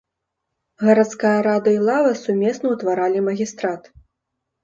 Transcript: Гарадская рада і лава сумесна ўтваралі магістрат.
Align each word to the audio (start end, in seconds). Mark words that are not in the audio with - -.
Гарадская 0.83 1.33
рада 1.47 1.73
і 1.77 1.81
лава 1.89 2.13
сумесна 2.23 2.67
ўтваралі 2.77 3.19
магістрат. 3.27 3.83